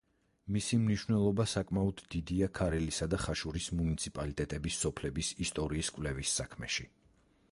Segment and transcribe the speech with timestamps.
[0.53, 6.87] მისი მნიშვნელობა საკმაოდ დიდია ქარელისა და ხაშურის მუნიციპალიტეტების სოფლების ისტორიის კვლევის საქმეში.